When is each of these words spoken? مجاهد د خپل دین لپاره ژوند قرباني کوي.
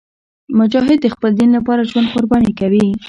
مجاهد 0.59 0.99
د 1.01 1.07
خپل 1.13 1.31
دین 1.39 1.49
لپاره 1.57 1.87
ژوند 1.89 2.11
قرباني 2.13 2.51
کوي. 2.59 2.87